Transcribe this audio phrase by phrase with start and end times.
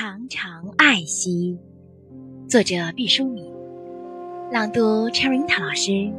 [0.00, 1.58] 常常爱惜。
[2.48, 3.52] 作者毕淑敏，
[4.50, 6.10] 朗读 c h e r i n t a 老师。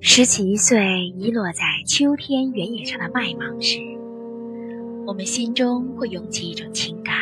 [0.00, 3.78] 拾起一岁遗落在秋天原野上的麦芒时，
[5.06, 7.14] 我们心中会涌起一种情感。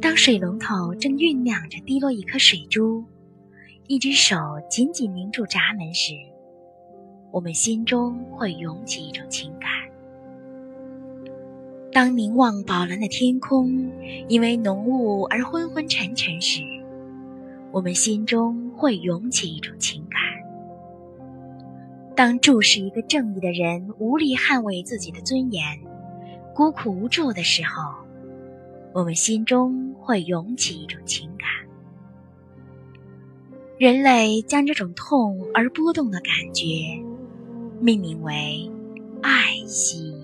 [0.00, 3.04] 当水龙头正酝酿着滴落一颗水珠，
[3.86, 4.34] 一只手
[4.68, 6.14] 紧紧拧住闸门时，
[7.34, 9.68] 我们心中会涌起一种情感。
[11.92, 13.90] 当凝望宝蓝的天空，
[14.28, 16.60] 因为浓雾而昏昏沉沉时，
[17.72, 20.20] 我们心中会涌起一种情感。
[22.14, 25.60] 当注视一个正义的人无力捍卫自己的尊严，
[26.54, 27.94] 孤苦无助的时候，
[28.92, 31.48] 我们心中会涌起一种情感。
[33.76, 36.64] 人类将这种痛而波动的感觉
[37.84, 38.72] 命名为
[39.20, 40.14] 爱惜。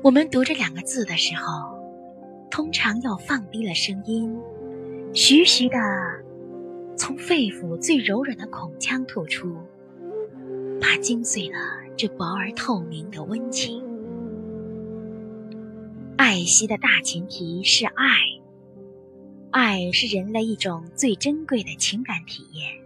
[0.00, 1.76] 我们读这两个字的时候，
[2.48, 4.32] 通常要放低了声音，
[5.12, 5.76] 徐徐的
[6.96, 9.56] 从肺腑最柔软的孔腔吐出，
[10.80, 11.58] 怕惊碎了
[11.96, 13.82] 这薄而透明的温情。
[16.16, 18.04] 爱惜的大前提是爱，
[19.60, 22.80] 爱是人类一种最珍贵的情感体验，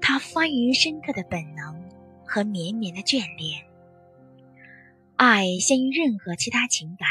[0.00, 1.84] 它发于深刻的本能
[2.24, 3.62] 和绵绵的眷恋。
[5.16, 7.06] 爱先于任何其他情感，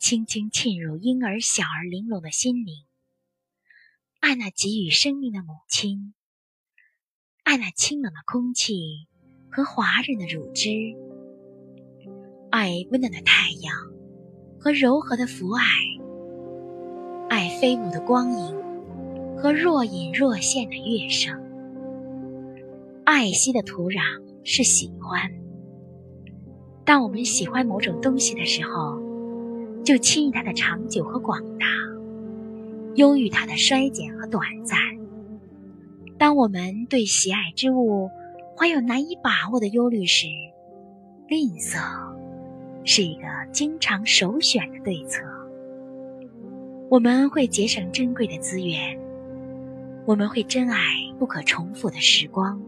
[0.00, 2.84] 轻轻沁入婴儿小而玲珑的心灵。
[4.18, 6.14] 爱那给予生命的母亲，
[7.44, 9.06] 爱那清冷的空气
[9.52, 10.68] 和滑润的乳汁。
[12.50, 13.72] 爱温暖的太阳
[14.58, 15.62] 和柔和的父爱，
[17.60, 18.56] 飞舞的光影
[19.36, 21.40] 和若隐若现的乐声。
[23.04, 24.00] 爱惜的土壤
[24.44, 25.30] 是喜欢。
[26.84, 28.98] 当我们喜欢某种东西的时候，
[29.84, 31.66] 就轻易它的长久和广大，
[32.94, 34.78] 忧郁它的衰减和短暂。
[36.18, 38.08] 当我们对喜爱之物
[38.56, 40.26] 怀有难以把握的忧虑时，
[41.28, 41.78] 吝啬。
[42.86, 45.22] 是一个经常首选的对策。
[46.94, 48.96] 我们会节省珍贵的资源，
[50.06, 50.78] 我们会珍爱
[51.18, 52.62] 不可重复的时光，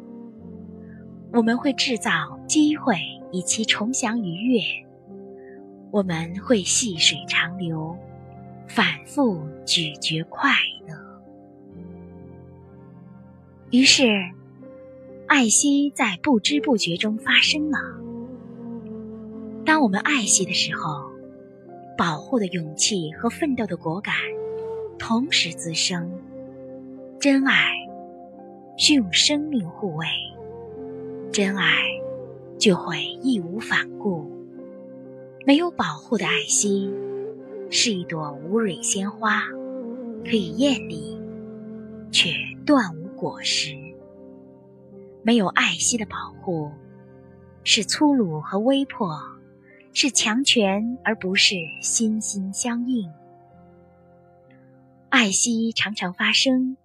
[1.32, 2.10] 我们会制造
[2.48, 2.96] 机会
[3.30, 4.60] 以其重享愉悦，
[5.92, 7.96] 我们会细水长流，
[8.66, 10.50] 反复咀嚼快
[10.88, 11.22] 乐。
[13.70, 14.08] 于是，
[15.28, 17.78] 爱惜在不知不觉中发生了。
[19.64, 21.12] 当我们爱惜的时候，
[21.96, 24.14] 保护的勇气和奋斗的果敢
[24.98, 26.10] 同时滋生。
[27.18, 27.70] 真爱
[28.76, 30.06] 是用生命护卫，
[31.32, 31.72] 真爱
[32.58, 34.30] 就会义无反顾。
[35.46, 36.92] 没有保护的爱心，
[37.70, 39.42] 是一朵无蕊鲜花，
[40.24, 41.18] 可以艳丽，
[42.12, 42.30] 却
[42.66, 43.74] 断无果实。
[45.22, 46.70] 没有爱惜的保护，
[47.64, 49.18] 是粗鲁和微迫。
[49.98, 53.10] 是强权，而不是心心相印。
[55.08, 56.76] 爱惜常常发生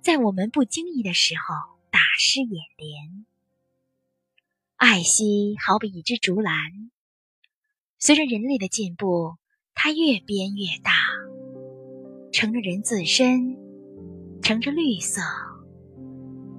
[0.00, 3.26] 在我们不经意的时候，打湿眼帘。
[4.76, 6.54] 爱惜好比一只竹篮，
[7.98, 9.34] 随着人类的进步，
[9.74, 10.92] 它越编越大，
[12.30, 13.56] 乘着人自身，
[14.40, 15.20] 乘着绿色，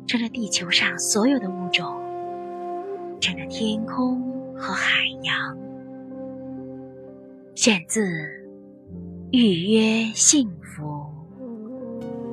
[0.05, 1.97] 成着地球上所有的物种，
[3.21, 4.30] 乘着天空。
[4.61, 5.57] 和海洋，
[7.55, 8.05] 选自
[9.31, 10.83] 《预约幸福》。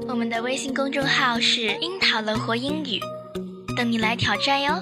[0.06, 3.00] 我们的微信公众号是“樱桃乐活英语”，
[3.74, 4.74] 等你来挑战哟。